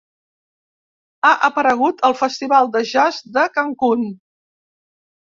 [1.29, 4.13] Ha aparegut al Festival de jazz de Cancun.